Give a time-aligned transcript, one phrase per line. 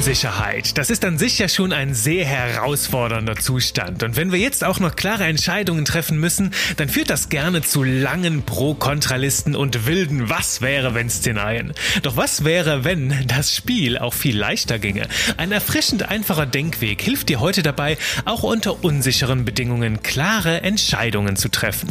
[0.00, 0.78] Unsicherheit.
[0.78, 4.02] Das ist an sich ja schon ein sehr herausfordernder Zustand.
[4.02, 7.84] Und wenn wir jetzt auch noch klare Entscheidungen treffen müssen, dann führt das gerne zu
[7.84, 11.74] langen Pro-Kontralisten und wilden Was wäre wenn Szenarien.
[12.00, 15.06] Doch was wäre, wenn das Spiel auch viel leichter ginge?
[15.36, 21.50] Ein erfrischend einfacher Denkweg hilft dir heute dabei, auch unter unsicheren Bedingungen klare Entscheidungen zu
[21.50, 21.90] treffen.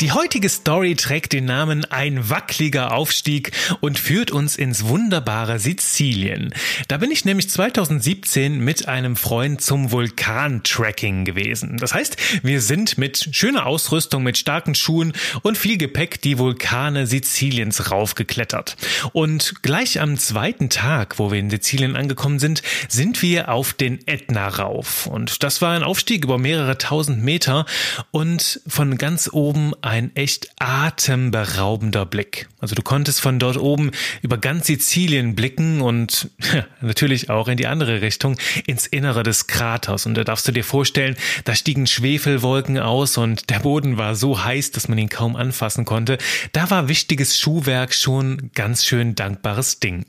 [0.00, 6.54] Die heutige Story trägt den Namen Ein wackeliger Aufstieg und führt uns ins wunderbare Sizilien.
[6.88, 11.76] Da bin ich nämlich 2017 mit einem Freund zum Vulkantracking gewesen.
[11.76, 17.06] Das heißt, wir sind mit schöner Ausrüstung, mit starken Schuhen und viel Gepäck die Vulkane
[17.06, 18.78] Siziliens raufgeklettert.
[19.12, 23.98] Und gleich am zweiten Tag, wo wir in Sizilien angekommen sind, sind wir auf den
[24.06, 25.06] Ätna rauf.
[25.06, 27.66] Und das war ein Aufstieg über mehrere tausend Meter
[28.12, 32.48] und von ganz oben ein echt atemberaubender Blick.
[32.60, 33.90] Also du konntest von dort oben
[34.22, 36.30] über ganz Sizilien blicken und
[36.80, 38.36] natürlich auch in die andere Richtung,
[38.68, 40.06] ins Innere des Kraters.
[40.06, 44.44] Und da darfst du dir vorstellen, da stiegen Schwefelwolken aus und der Boden war so
[44.44, 46.18] heiß, dass man ihn kaum anfassen konnte.
[46.52, 50.06] Da war wichtiges Schuhwerk schon ganz schön dankbares Ding.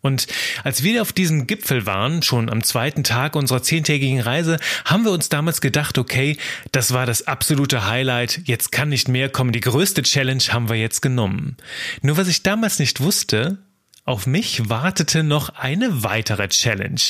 [0.00, 0.26] Und
[0.64, 5.12] als wir auf diesem Gipfel waren, schon am zweiten Tag unserer zehntägigen Reise, haben wir
[5.12, 6.36] uns damals gedacht, okay,
[6.72, 10.76] das war das absolute Highlight, jetzt kann nicht mehr kommen, die größte Challenge haben wir
[10.76, 11.56] jetzt genommen.
[12.02, 13.58] Nur was ich damals nicht wusste,
[14.06, 17.00] auf mich wartete noch eine weitere Challenge.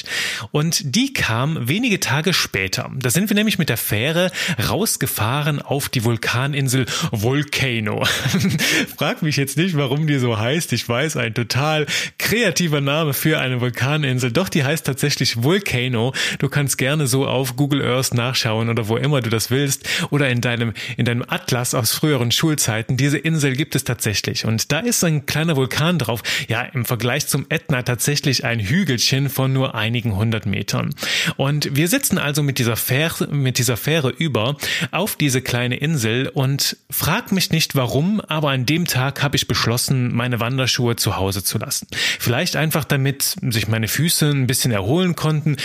[0.50, 2.90] Und die kam wenige Tage später.
[2.94, 4.32] Da sind wir nämlich mit der Fähre
[4.68, 8.04] rausgefahren auf die Vulkaninsel Volcano.
[8.96, 10.72] Frag mich jetzt nicht, warum die so heißt.
[10.72, 11.86] Ich weiß, ein total
[12.18, 14.32] kreativer Name für eine Vulkaninsel.
[14.32, 16.12] Doch die heißt tatsächlich Volcano.
[16.38, 20.28] Du kannst gerne so auf Google Earth nachschauen oder wo immer du das willst oder
[20.28, 22.96] in deinem, in deinem Atlas aus früheren Schulzeiten.
[22.96, 24.44] Diese Insel gibt es tatsächlich.
[24.44, 26.22] Und da ist ein kleiner Vulkan drauf.
[26.48, 30.94] Ja, im Vergleich zum Ätna tatsächlich ein Hügelchen von nur einigen hundert Metern.
[31.36, 34.56] Und wir sitzen also mit dieser Fähre, mit dieser Fähre über
[34.90, 39.46] auf diese kleine Insel und frag mich nicht warum, aber an dem Tag habe ich
[39.46, 41.86] beschlossen, meine Wanderschuhe zu Hause zu lassen.
[42.18, 45.56] Vielleicht einfach damit sich meine Füße ein bisschen erholen konnten.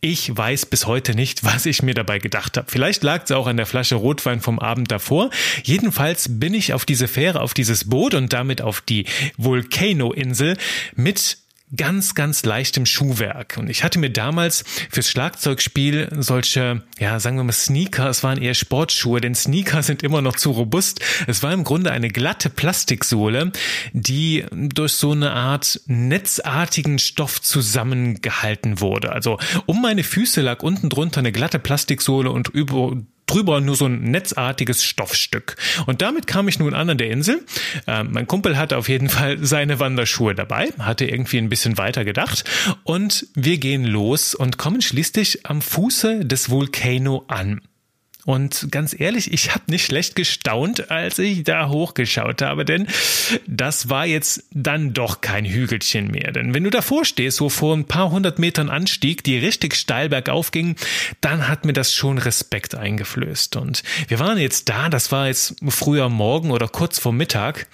[0.00, 2.68] Ich weiß bis heute nicht, was ich mir dabei gedacht habe.
[2.68, 5.30] Vielleicht lag es auch an der Flasche Rotwein vom Abend davor.
[5.62, 9.04] Jedenfalls bin ich auf diese Fähre, auf dieses Boot und damit auf die
[9.36, 10.56] Volcano-Insel
[10.94, 11.38] mit
[11.76, 13.56] ganz, ganz leichtem Schuhwerk.
[13.58, 18.40] Und ich hatte mir damals fürs Schlagzeugspiel solche, ja, sagen wir mal Sneaker, es waren
[18.40, 21.00] eher Sportschuhe, denn Sneaker sind immer noch zu robust.
[21.26, 23.52] Es war im Grunde eine glatte Plastiksohle,
[23.92, 29.12] die durch so eine Art netzartigen Stoff zusammengehalten wurde.
[29.12, 32.96] Also um meine Füße lag unten drunter eine glatte Plastiksohle und über
[33.26, 35.56] drüber nur so ein netzartiges Stoffstück.
[35.86, 37.44] Und damit kam ich nun an an der Insel.
[37.86, 42.04] Äh, mein Kumpel hatte auf jeden Fall seine Wanderschuhe dabei, hatte irgendwie ein bisschen weiter
[42.04, 42.44] gedacht.
[42.82, 47.60] Und wir gehen los und kommen schließlich am Fuße des Vulcano an.
[48.24, 52.86] Und ganz ehrlich, ich habe nicht schlecht gestaunt, als ich da hochgeschaut habe, denn
[53.46, 56.32] das war jetzt dann doch kein Hügelchen mehr.
[56.32, 60.08] Denn wenn du davor stehst, so vor ein paar hundert Metern Anstieg, die richtig steil
[60.08, 60.76] bergauf ging,
[61.20, 63.56] dann hat mir das schon Respekt eingeflößt.
[63.56, 67.66] Und wir waren jetzt da, das war jetzt früher Morgen oder kurz vor Mittag.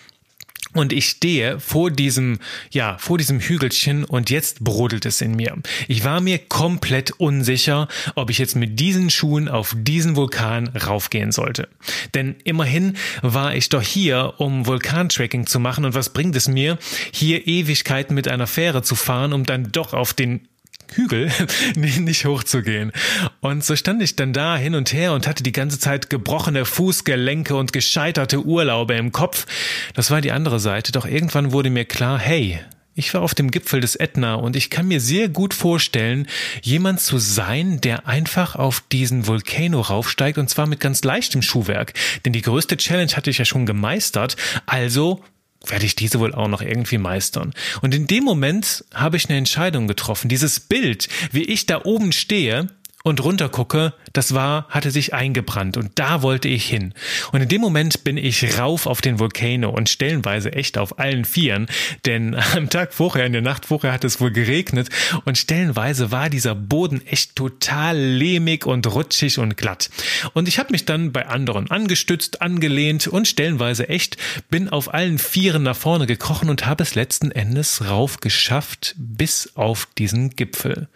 [0.73, 2.39] Und ich stehe vor diesem,
[2.71, 5.57] ja, vor diesem Hügelchen und jetzt brodelt es in mir.
[5.89, 11.33] Ich war mir komplett unsicher, ob ich jetzt mit diesen Schuhen auf diesen Vulkan raufgehen
[11.33, 11.69] sollte.
[12.15, 16.79] Denn immerhin war ich doch hier, um Vulkantracking zu machen und was bringt es mir,
[17.11, 20.47] hier Ewigkeiten mit einer Fähre zu fahren, um dann doch auf den
[20.95, 21.31] Hügel
[21.77, 22.93] nicht hochzugehen.
[23.41, 26.65] Und so stand ich dann da hin und her und hatte die ganze Zeit gebrochene
[26.65, 29.47] Fußgelenke und gescheiterte Urlaube im Kopf.
[29.95, 32.61] Das war die andere Seite, doch irgendwann wurde mir klar, hey,
[32.95, 36.27] ich war auf dem Gipfel des Ätna und ich kann mir sehr gut vorstellen,
[36.63, 41.95] jemand zu sein, der einfach auf diesen Vulkano raufsteigt und zwar mit ganz leichtem Schuhwerk.
[42.25, 45.23] Denn die größte Challenge hatte ich ja schon gemeistert, also
[45.67, 47.53] werde ich diese wohl auch noch irgendwie meistern.
[47.83, 50.29] Und in dem Moment habe ich eine Entscheidung getroffen.
[50.29, 52.69] Dieses Bild, wie ich da oben stehe,
[53.03, 56.93] und runtergucke, das war, hatte sich eingebrannt und da wollte ich hin.
[57.33, 61.25] Und in dem Moment bin ich rauf auf den Vulkano und stellenweise echt auf allen
[61.25, 61.67] Vieren,
[62.05, 64.91] denn am Tag vorher, in der Nacht vorher hat es wohl geregnet
[65.25, 69.89] und stellenweise war dieser Boden echt total lehmig und rutschig und glatt.
[70.35, 74.19] Und ich habe mich dann bei anderen angestützt, angelehnt und stellenweise echt
[74.51, 79.53] bin auf allen Vieren nach vorne gekrochen und habe es letzten Endes rauf geschafft bis
[79.55, 80.89] auf diesen Gipfel.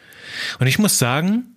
[0.59, 1.54] Und ich muss sagen,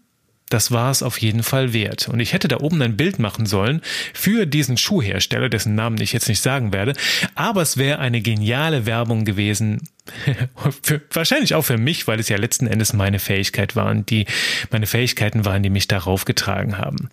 [0.49, 2.07] das war es auf jeden Fall wert.
[2.07, 3.81] Und ich hätte da oben ein Bild machen sollen
[4.13, 6.93] für diesen Schuhhersteller, dessen Namen ich jetzt nicht sagen werde.
[7.35, 9.81] Aber es wäre eine geniale Werbung gewesen.
[10.83, 14.25] für, wahrscheinlich auch für mich, weil es ja letzten Endes meine Fähigkeit waren, die,
[14.71, 17.09] meine Fähigkeiten waren, die mich darauf getragen haben.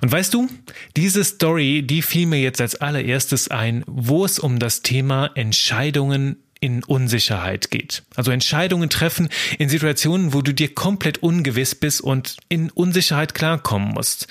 [0.00, 0.48] Und weißt du,
[0.96, 6.36] diese Story, die fiel mir jetzt als allererstes ein, wo es um das Thema Entscheidungen
[6.64, 8.04] in Unsicherheit geht.
[8.16, 9.28] Also Entscheidungen treffen
[9.58, 14.26] in Situationen, wo du dir komplett ungewiss bist und in Unsicherheit klarkommen musst.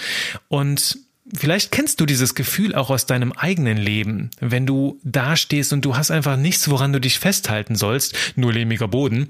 [0.48, 0.98] Und
[1.36, 5.96] Vielleicht kennst du dieses Gefühl auch aus deinem eigenen Leben, wenn du dastehst und du
[5.96, 9.30] hast einfach nichts, woran du dich festhalten sollst, nur lehmiger Boden.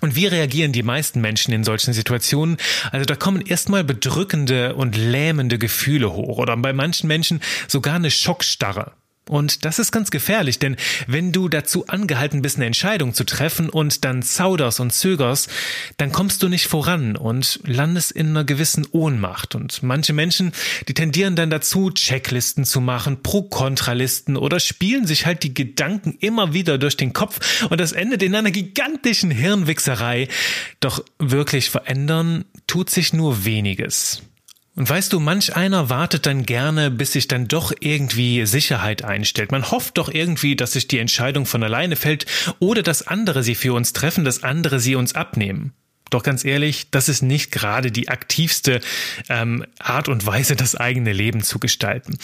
[0.00, 2.56] Und wie reagieren die meisten Menschen in solchen Situationen?
[2.92, 8.12] Also da kommen erstmal bedrückende und lähmende Gefühle hoch oder bei manchen Menschen sogar eine
[8.12, 8.92] Schockstarre.
[9.28, 10.76] Und das ist ganz gefährlich, denn
[11.06, 15.50] wenn du dazu angehalten bist, eine Entscheidung zu treffen und dann zauderst und zögerst,
[15.98, 19.54] dann kommst du nicht voran und landest in einer gewissen Ohnmacht.
[19.54, 20.52] Und manche Menschen,
[20.88, 26.54] die tendieren dann dazu, Checklisten zu machen, Pro-Kontralisten oder spielen sich halt die Gedanken immer
[26.54, 30.28] wieder durch den Kopf und das endet in einer gigantischen Hirnwichserei.
[30.80, 34.22] Doch wirklich verändern tut sich nur weniges.
[34.78, 39.50] Und weißt du, manch einer wartet dann gerne, bis sich dann doch irgendwie Sicherheit einstellt.
[39.50, 42.26] Man hofft doch irgendwie, dass sich die Entscheidung von alleine fällt
[42.60, 45.72] oder dass andere sie für uns treffen, dass andere sie uns abnehmen.
[46.10, 48.80] Doch ganz ehrlich, das ist nicht gerade die aktivste
[49.28, 52.16] ähm, Art und Weise, das eigene Leben zu gestalten.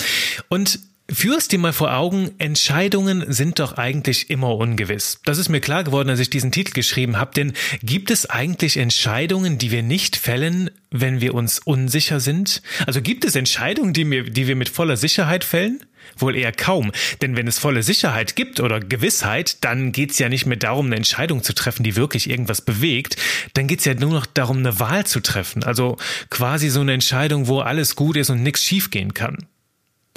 [0.48, 0.78] Und
[1.12, 5.20] Führst dir mal vor Augen, Entscheidungen sind doch eigentlich immer ungewiss.
[5.26, 7.52] Das ist mir klar geworden, als ich diesen Titel geschrieben habe, denn
[7.82, 12.62] gibt es eigentlich Entscheidungen, die wir nicht fällen, wenn wir uns unsicher sind?
[12.86, 15.80] Also gibt es Entscheidungen, die wir, die wir mit voller Sicherheit fällen?
[16.16, 16.90] Wohl eher kaum,
[17.20, 20.96] denn wenn es volle Sicherheit gibt oder Gewissheit, dann geht's ja nicht mehr darum, eine
[20.96, 23.16] Entscheidung zu treffen, die wirklich irgendwas bewegt,
[23.52, 25.98] dann geht's ja nur noch darum, eine Wahl zu treffen, also
[26.30, 29.38] quasi so eine Entscheidung, wo alles gut ist und nichts schiefgehen kann.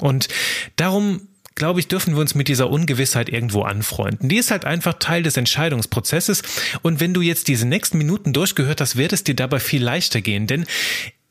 [0.00, 0.28] Und
[0.76, 1.28] darum
[1.58, 4.28] glaube ich, dürfen wir uns mit dieser Ungewissheit irgendwo anfreunden.
[4.28, 6.42] Die ist halt einfach Teil des Entscheidungsprozesses.
[6.82, 10.20] Und wenn du jetzt diese nächsten Minuten durchgehört hast, wird es dir dabei viel leichter
[10.20, 10.66] gehen, denn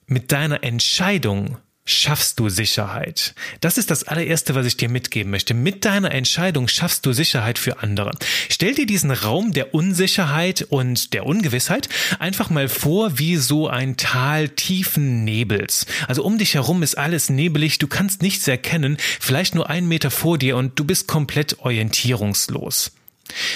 [0.05, 3.33] mit deiner Entscheidung schaffst du Sicherheit.
[3.61, 5.53] Das ist das allererste, was ich dir mitgeben möchte.
[5.53, 8.11] Mit deiner Entscheidung schaffst du Sicherheit für andere.
[8.49, 11.89] Stell dir diesen Raum der Unsicherheit und der Ungewissheit
[12.19, 15.85] einfach mal vor wie so ein Tal tiefen Nebels.
[16.07, 20.11] Also um dich herum ist alles nebelig, du kannst nichts erkennen, vielleicht nur einen Meter
[20.11, 22.91] vor dir und du bist komplett orientierungslos.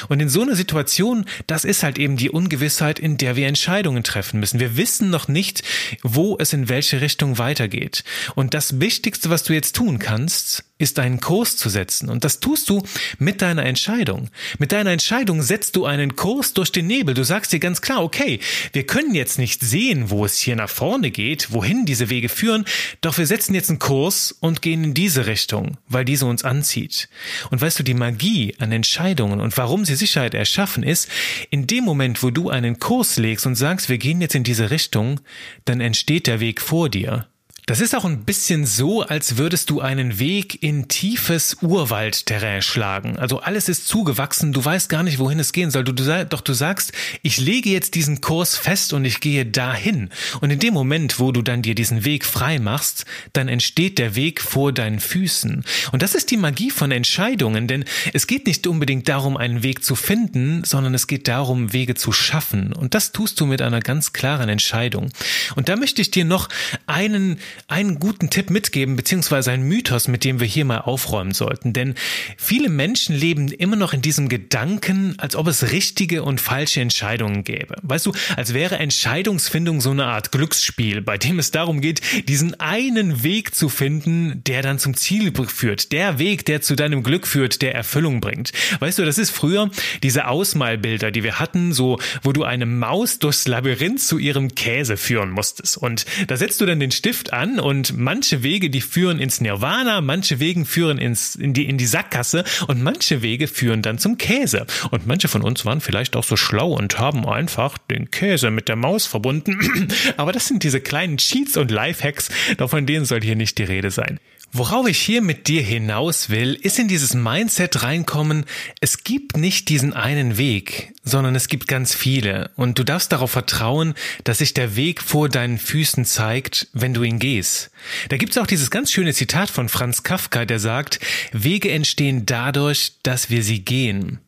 [0.10, 4.04] Und in so einer Situation, das ist halt eben die Ungewissheit, in der wir Entscheidungen
[4.04, 4.60] treffen müssen.
[4.60, 5.64] Wir wissen noch nicht,
[6.04, 8.04] wo es in welche Richtung weitergeht.
[8.36, 12.10] Und das Wichtigste, was du jetzt tun kannst, ist einen Kurs zu setzen.
[12.10, 12.82] Und das tust du
[13.20, 14.30] mit deiner Entscheidung.
[14.58, 17.14] Mit deiner Entscheidung setzt du einen Kurs durch den Nebel.
[17.14, 18.40] Du sagst dir ganz klar, okay,
[18.74, 22.66] wir können jetzt nicht sehen, wo es hier nach vorne geht, wohin diese Wege führen,
[23.02, 27.10] doch wir setzen jetzt einen Kurs und gehen in diese Richtung, weil diese uns anzieht.
[27.50, 31.10] Und weißt du, die Magie an Entscheidungen und warum sie Sicherheit erschaffen ist,
[31.50, 34.72] in dem Moment, wo du einen Kurs legst und sagst, wir gehen jetzt in diese
[34.72, 35.22] Richtung,
[35.66, 37.31] dann entsteht der Weg vor dir.
[37.72, 43.18] Das ist auch ein bisschen so, als würdest du einen Weg in tiefes Urwaldterrain schlagen.
[43.18, 45.86] Also alles ist zugewachsen, du weißt gar nicht, wohin es gehen soll.
[45.86, 46.92] Du, du, doch du sagst,
[47.22, 50.10] ich lege jetzt diesen Kurs fest und ich gehe dahin.
[50.42, 54.18] Und in dem Moment, wo du dann dir diesen Weg frei machst, dann entsteht der
[54.18, 55.64] Weg vor deinen Füßen.
[55.94, 59.86] Und das ist die Magie von Entscheidungen, denn es geht nicht unbedingt darum, einen Weg
[59.86, 62.74] zu finden, sondern es geht darum, Wege zu schaffen.
[62.74, 65.08] Und das tust du mit einer ganz klaren Entscheidung.
[65.56, 66.50] Und da möchte ich dir noch
[66.86, 71.74] einen einen guten Tipp mitgeben, beziehungsweise einen Mythos, mit dem wir hier mal aufräumen sollten.
[71.74, 71.96] Denn
[72.38, 77.44] viele Menschen leben immer noch in diesem Gedanken, als ob es richtige und falsche Entscheidungen
[77.44, 77.76] gäbe.
[77.82, 82.60] Weißt du, als wäre Entscheidungsfindung so eine Art Glücksspiel, bei dem es darum geht, diesen
[82.60, 85.92] einen Weg zu finden, der dann zum Ziel führt.
[85.92, 88.52] Der Weg, der zu deinem Glück führt, der Erfüllung bringt.
[88.80, 89.70] Weißt du, das ist früher
[90.04, 94.98] diese Ausmalbilder, die wir hatten, so, wo du eine Maus durchs Labyrinth zu ihrem Käse
[94.98, 95.78] führen musstest.
[95.78, 99.42] Und da setzt du dann den Stift an an und manche Wege, die führen ins
[99.42, 103.98] Nirvana, manche Wege führen ins, in, die, in die Sackgasse und manche Wege führen dann
[103.98, 104.66] zum Käse.
[104.92, 108.68] Und manche von uns waren vielleicht auch so schlau und haben einfach den Käse mit
[108.68, 109.58] der Maus verbunden.
[110.18, 113.64] Aber das sind diese kleinen Cheats und Lifehacks, doch von denen soll hier nicht die
[113.64, 114.20] Rede sein.
[114.54, 118.44] Worauf ich hier mit dir hinaus will, ist in dieses Mindset reinkommen,
[118.82, 123.32] es gibt nicht diesen einen Weg, sondern es gibt ganz viele und du darfst darauf
[123.32, 123.94] vertrauen,
[124.26, 127.72] dass sich der Weg vor deinen Füßen zeigt, wenn du ihn gehst.
[128.10, 131.00] Da gibt's auch dieses ganz schöne Zitat von Franz Kafka, der sagt,
[131.32, 134.20] Wege entstehen dadurch, dass wir sie gehen.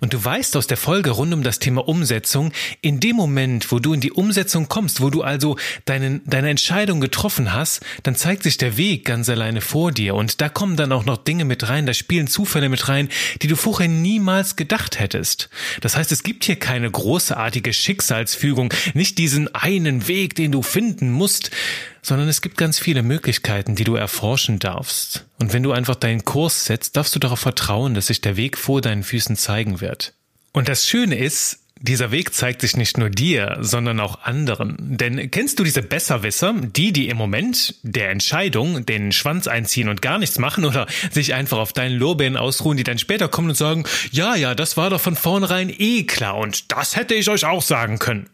[0.00, 3.78] Und du weißt aus der Folge rund um das Thema Umsetzung, in dem Moment, wo
[3.78, 8.42] du in die Umsetzung kommst, wo du also deine, deine Entscheidung getroffen hast, dann zeigt
[8.42, 10.14] sich der Weg ganz alleine vor dir.
[10.14, 13.08] Und da kommen dann auch noch Dinge mit rein, da spielen Zufälle mit rein,
[13.42, 15.48] die du vorher niemals gedacht hättest.
[15.80, 21.10] Das heißt, es gibt hier keine großartige Schicksalsfügung, nicht diesen einen Weg, den du finden
[21.10, 21.50] musst,
[22.04, 25.26] sondern es gibt ganz viele Möglichkeiten, die du erforschen darfst.
[25.40, 28.58] Und wenn du einfach deinen Kurs setzt, darfst du darauf vertrauen, dass sich der Weg
[28.58, 30.14] vor deinen Füßen zeigen wird.
[30.52, 34.76] Und das Schöne ist, dieser Weg zeigt sich nicht nur dir, sondern auch anderen.
[34.78, 40.00] Denn kennst du diese Besserwisser, die, die im Moment der Entscheidung den Schwanz einziehen und
[40.00, 43.56] gar nichts machen oder sich einfach auf deinen Lorbeeren ausruhen, die dann später kommen und
[43.56, 47.44] sagen, ja, ja, das war doch von vornherein eh klar und das hätte ich euch
[47.44, 48.30] auch sagen können.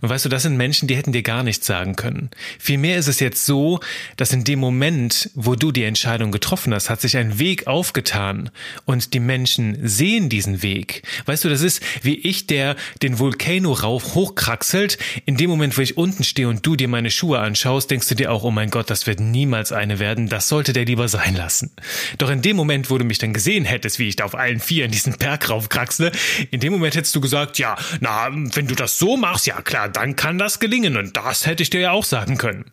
[0.00, 2.30] Und weißt du, das sind Menschen, die hätten dir gar nichts sagen können.
[2.58, 3.80] Vielmehr ist es jetzt so,
[4.16, 8.50] dass in dem Moment, wo du die Entscheidung getroffen hast, hat sich ein Weg aufgetan
[8.84, 11.02] und die Menschen sehen diesen Weg.
[11.26, 14.98] Weißt du, das ist wie ich, der den Vulcano rauf hochkraxelt.
[15.24, 18.14] In dem Moment, wo ich unten stehe und du dir meine Schuhe anschaust, denkst du
[18.14, 20.28] dir auch, oh mein Gott, das wird niemals eine werden.
[20.28, 21.70] Das sollte der lieber sein lassen.
[22.18, 24.60] Doch in dem Moment, wo du mich dann gesehen hättest, wie ich da auf allen
[24.60, 26.12] vier in diesen Berg raufkraxle,
[26.50, 29.88] in dem Moment hättest du gesagt, ja, na, wenn du das so machst, ja klar,
[29.88, 30.96] dann kann das gelingen.
[30.96, 32.64] Und das hätte ich dir ja auch sagen können.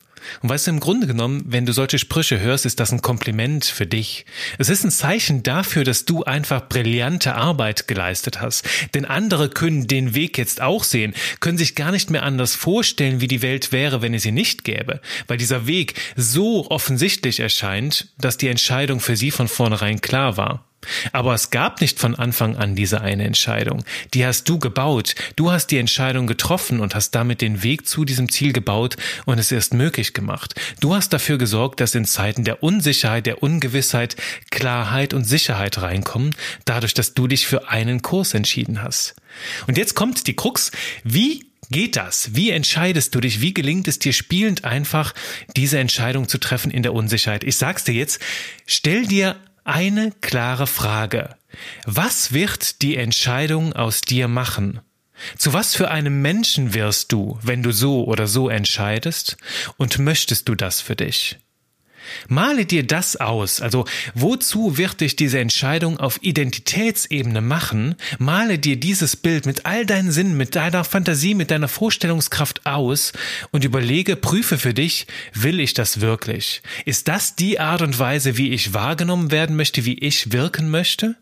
[0.41, 3.65] Und weißt du, im Grunde genommen, wenn du solche Sprüche hörst, ist das ein Kompliment
[3.65, 4.25] für dich.
[4.57, 8.67] Es ist ein Zeichen dafür, dass du einfach brillante Arbeit geleistet hast.
[8.93, 13.21] Denn andere können den Weg jetzt auch sehen, können sich gar nicht mehr anders vorstellen,
[13.21, 15.01] wie die Welt wäre, wenn es sie nicht gäbe.
[15.27, 20.68] Weil dieser Weg so offensichtlich erscheint, dass die Entscheidung für sie von vornherein klar war.
[21.12, 23.83] Aber es gab nicht von Anfang an diese eine Entscheidung.
[24.13, 25.15] Die hast du gebaut.
[25.36, 29.39] Du hast die Entscheidung getroffen und hast damit den Weg zu diesem Ziel gebaut und
[29.39, 30.55] es erst möglich gemacht.
[30.79, 34.15] Du hast dafür gesorgt, dass in Zeiten der Unsicherheit, der Ungewissheit
[34.51, 39.15] Klarheit und Sicherheit reinkommen, dadurch, dass du dich für einen Kurs entschieden hast.
[39.67, 40.71] Und jetzt kommt die Krux.
[41.03, 42.36] Wie geht das?
[42.36, 43.41] Wie entscheidest du dich?
[43.41, 45.13] Wie gelingt es dir spielend einfach,
[45.55, 47.43] diese Entscheidung zu treffen in der Unsicherheit?
[47.43, 48.19] Ich sag's dir jetzt,
[48.65, 49.36] stell dir
[49.69, 51.35] eine klare Frage.
[51.85, 54.81] Was wird die Entscheidung aus dir machen?
[55.38, 59.38] Zu was für einem Menschen wirst du, wenn du so oder so entscheidest?
[59.77, 61.38] Und möchtest du das für dich?
[62.27, 67.95] Male dir das aus, also wozu wird dich diese Entscheidung auf Identitätsebene machen?
[68.17, 73.13] Male dir dieses Bild mit all deinen Sinnen, mit deiner Fantasie, mit deiner Vorstellungskraft aus
[73.51, 76.61] und überlege, prüfe für dich, will ich das wirklich?
[76.85, 81.15] Ist das die Art und Weise, wie ich wahrgenommen werden möchte, wie ich wirken möchte?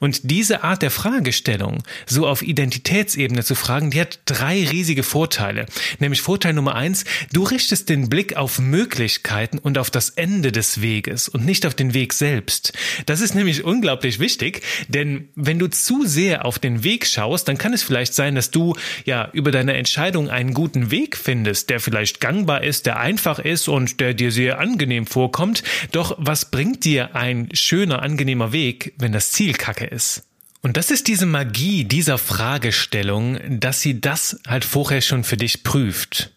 [0.00, 5.66] Und diese Art der Fragestellung, so auf Identitätsebene zu fragen, die hat drei riesige Vorteile.
[5.98, 10.80] Nämlich Vorteil Nummer eins, du richtest den Blick auf Möglichkeiten und auf das Ende des
[10.80, 12.72] Weges und nicht auf den Weg selbst.
[13.06, 17.58] Das ist nämlich unglaublich wichtig, denn wenn du zu sehr auf den Weg schaust, dann
[17.58, 21.80] kann es vielleicht sein, dass du ja über deine Entscheidung einen guten Weg findest, der
[21.80, 25.62] vielleicht gangbar ist, der einfach ist und der dir sehr angenehm vorkommt.
[25.92, 30.22] Doch was bringt dir ein schöner, angenehmer Weg, wenn das Ziel Ziel kacke ist.
[30.62, 35.62] Und das ist diese Magie dieser Fragestellung, dass sie das halt vorher schon für dich
[35.62, 36.30] prüft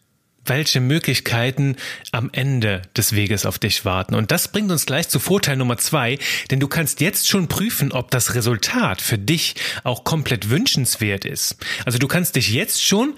[0.50, 1.76] welche Möglichkeiten
[2.14, 4.16] am Ende des Weges auf dich warten.
[4.16, 7.92] Und das bringt uns gleich zu Vorteil Nummer zwei, denn du kannst jetzt schon prüfen,
[7.92, 11.58] ob das Resultat für dich auch komplett wünschenswert ist.
[11.86, 13.16] Also du kannst dich jetzt schon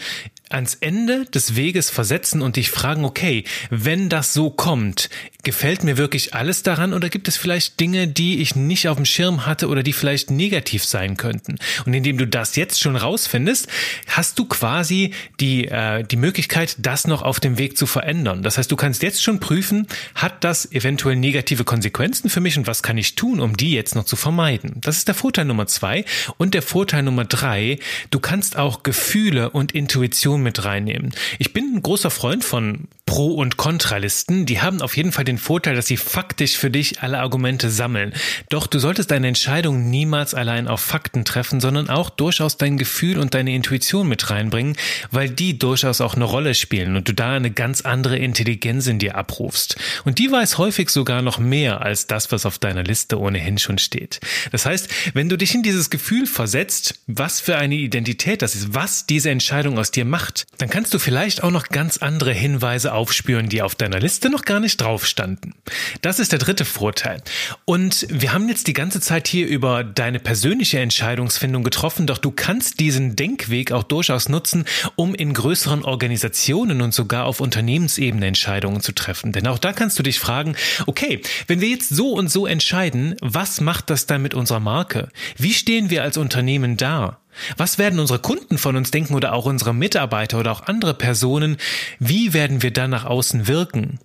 [0.50, 5.10] ans Ende des Weges versetzen und dich fragen, okay, wenn das so kommt,
[5.44, 9.06] gefällt mir wirklich alles daran oder gibt es vielleicht Dinge, die ich nicht auf dem
[9.06, 11.56] Schirm hatte oder die vielleicht negativ sein könnten?
[11.86, 13.68] Und indem du das jetzt schon rausfindest,
[14.08, 18.44] hast du quasi die, äh, die Möglichkeit, das noch auf dem Weg zu verändern.
[18.44, 22.68] Das heißt, du kannst jetzt schon prüfen, hat das eventuell negative Konsequenzen für mich und
[22.68, 24.74] was kann ich tun, um die jetzt noch zu vermeiden?
[24.82, 26.06] Das ist der Vorteil Nummer zwei.
[26.38, 27.80] Und der Vorteil Nummer drei,
[28.12, 31.14] du kannst auch Gefühle und Intuition mit reinnehmen.
[31.38, 34.46] Ich bin ein großer Freund von Pro- und Kontralisten.
[34.46, 38.14] Die haben auf jeden Fall den Vorteil, dass sie faktisch für dich alle Argumente sammeln.
[38.50, 43.18] Doch du solltest deine Entscheidung niemals allein auf Fakten treffen, sondern auch durchaus dein Gefühl
[43.18, 44.78] und deine Intuition mit reinbringen,
[45.10, 49.00] weil die durchaus auch eine Rolle spielen und du da eine ganz andere Intelligenz in
[49.00, 49.78] dir abrufst.
[50.06, 53.80] Und die weiß häufig sogar noch mehr als das, was auf deiner Liste ohnehin schon
[53.80, 54.20] steht.
[54.52, 58.76] Das heißt, wenn du dich in dieses Gefühl versetzt, was für eine Identität das ist,
[58.76, 62.99] was diese Entscheidung aus dir macht, dann kannst du vielleicht auch noch ganz andere Hinweise
[63.00, 65.54] aufspüren, die auf deiner Liste noch gar nicht drauf standen.
[66.02, 67.22] Das ist der dritte Vorteil.
[67.64, 72.32] Und wir haben jetzt die ganze Zeit hier über deine persönliche Entscheidungsfindung getroffen, doch du
[72.32, 74.66] kannst diesen Denkweg auch durchaus nutzen,
[74.98, 79.32] um in größeren Organisationen und sogar auf Unternehmensebene Entscheidungen zu treffen.
[79.32, 83.16] Denn auch da kannst du dich fragen, okay, wenn wir jetzt so und so entscheiden,
[83.22, 85.08] was macht das dann mit unserer Marke?
[85.38, 87.20] Wie stehen wir als Unternehmen da?
[87.58, 91.58] Was werden unsere Kunden von uns denken oder auch unsere Mitarbeiter oder auch andere Personen?
[92.00, 94.00] Wie werden wir dann nach außen wirken?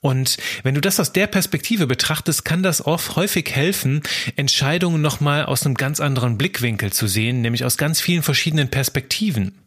[0.00, 4.02] Und wenn du das aus der Perspektive betrachtest, kann das oft häufig helfen,
[4.36, 9.65] Entscheidungen nochmal aus einem ganz anderen Blickwinkel zu sehen, nämlich aus ganz vielen verschiedenen Perspektiven.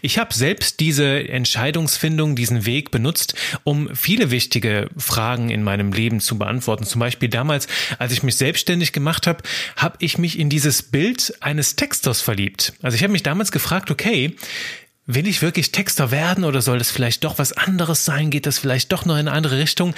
[0.00, 6.20] Ich habe selbst diese Entscheidungsfindung, diesen Weg benutzt, um viele wichtige Fragen in meinem Leben
[6.20, 6.84] zu beantworten.
[6.84, 7.66] Zum Beispiel damals,
[7.98, 9.42] als ich mich selbstständig gemacht habe,
[9.76, 12.72] habe ich mich in dieses Bild eines Texters verliebt.
[12.82, 14.36] Also ich habe mich damals gefragt, okay,
[15.04, 18.30] Will ich wirklich Texter werden oder soll das vielleicht doch was anderes sein?
[18.30, 19.96] Geht das vielleicht doch noch in eine andere Richtung?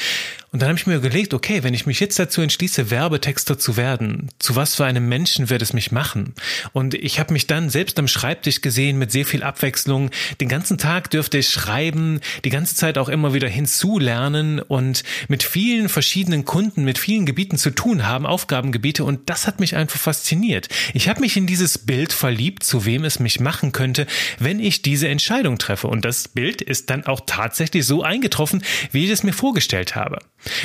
[0.55, 3.77] Und dann habe ich mir überlegt, okay, wenn ich mich jetzt dazu entschließe, Werbetexter zu
[3.77, 6.33] werden, zu was für einem Menschen wird es mich machen?
[6.73, 10.11] Und ich habe mich dann selbst am Schreibtisch gesehen mit sehr viel Abwechslung.
[10.41, 15.43] Den ganzen Tag dürfte ich schreiben, die ganze Zeit auch immer wieder hinzulernen und mit
[15.43, 19.05] vielen verschiedenen Kunden, mit vielen Gebieten zu tun haben, Aufgabengebiete.
[19.05, 20.69] Und das hat mich einfach fasziniert.
[20.95, 24.07] Ich habe mich in dieses Bild verliebt, zu wem es mich machen könnte,
[24.39, 25.89] wenn ich die diese Entscheidung treffe.
[25.89, 30.21] Und das Bild ist dann auch tatsächlich so eingetroffen, wie ich es mir vorgestellt habe.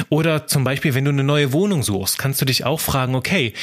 [0.10, 3.54] Oder zum Beispiel, wenn du eine neue Wohnung suchst, kannst du dich auch fragen, okay,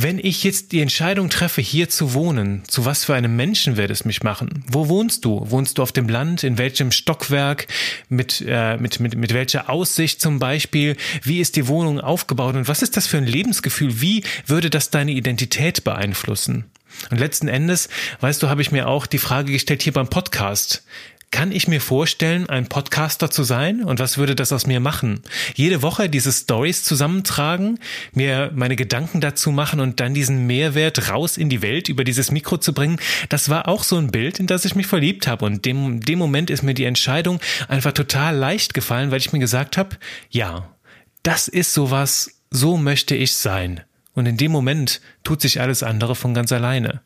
[0.00, 3.90] wenn ich jetzt die Entscheidung treffe, hier zu wohnen, zu was für einem Menschen wird
[3.90, 4.64] es mich machen?
[4.68, 5.42] Wo wohnst du?
[5.50, 6.44] Wohnst du auf dem Land?
[6.44, 7.66] In welchem Stockwerk?
[8.08, 10.96] Mit, äh, mit, mit, mit welcher Aussicht zum Beispiel?
[11.24, 12.54] Wie ist die Wohnung aufgebaut?
[12.54, 14.00] Und was ist das für ein Lebensgefühl?
[14.00, 16.66] Wie würde das deine Identität beeinflussen?
[17.10, 17.88] Und letzten Endes,
[18.20, 20.84] weißt du, habe ich mir auch die Frage gestellt hier beim Podcast.
[21.30, 23.84] Kann ich mir vorstellen, ein Podcaster zu sein?
[23.84, 25.20] Und was würde das aus mir machen?
[25.54, 27.78] Jede Woche diese Stories zusammentragen,
[28.12, 32.30] mir meine Gedanken dazu machen und dann diesen Mehrwert raus in die Welt über dieses
[32.30, 35.44] Mikro zu bringen, das war auch so ein Bild, in das ich mich verliebt habe.
[35.44, 39.38] Und dem, dem Moment ist mir die Entscheidung einfach total leicht gefallen, weil ich mir
[39.38, 39.98] gesagt habe,
[40.30, 40.74] ja,
[41.22, 43.82] das ist sowas, so möchte ich sein.
[44.14, 47.02] Und in dem Moment tut sich alles andere von ganz alleine.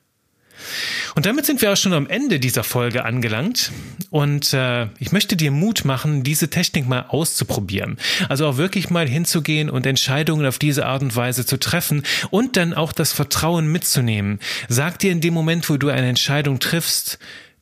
[1.14, 3.71] Und damit sind wir auch schon am Ende dieser Folge angelangt.
[4.11, 7.99] Und äh, ich möchte dir Mut machen, diese Technik mal auszuprobieren.
[8.28, 12.56] Also auch wirklich mal hinzugehen und Entscheidungen auf diese Art und Weise zu treffen und
[12.56, 14.39] dann auch das Vertrauen mitzunehmen.
[14.69, 17.19] Sag dir in dem Moment, wo du eine Entscheidung triffst,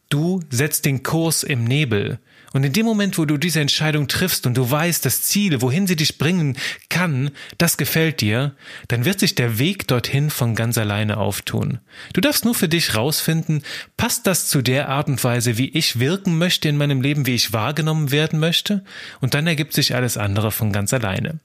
[0.09, 2.19] du setzt den Kurs im Nebel.
[2.53, 5.87] Und in dem Moment, wo du diese Entscheidung triffst und du weißt, das Ziel, wohin
[5.87, 6.57] sie dich bringen
[6.89, 8.55] kann, das gefällt dir,
[8.89, 11.79] dann wird sich der Weg dorthin von ganz alleine auftun.
[12.13, 13.63] Du darfst nur für dich rausfinden,
[13.97, 17.35] passt das zu der Art und Weise, wie ich wirken möchte in meinem Leben, wie
[17.35, 18.85] ich wahrgenommen werden möchte?
[19.21, 21.39] Und dann ergibt sich alles andere von ganz alleine.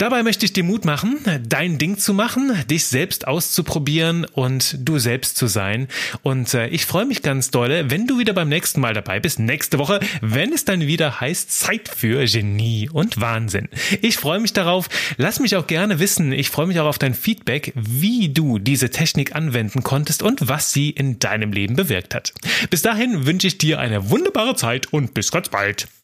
[0.00, 4.98] Dabei möchte ich dir Mut machen, dein Ding zu machen, dich selbst auszuprobieren und du
[4.98, 5.88] selbst zu sein.
[6.22, 9.38] Und äh, ich freue mich ganz dolle, wenn du wieder beim nächsten Mal dabei bist,
[9.38, 13.68] nächste Woche, wenn es dann wieder heißt Zeit für Genie und Wahnsinn.
[14.00, 14.88] Ich freue mich darauf.
[15.18, 16.32] Lass mich auch gerne wissen.
[16.32, 20.72] Ich freue mich auch auf dein Feedback, wie du diese Technik anwenden konntest und was
[20.72, 22.32] sie in deinem Leben bewirkt hat.
[22.70, 25.88] Bis dahin wünsche ich dir eine wunderbare Zeit und bis ganz bald.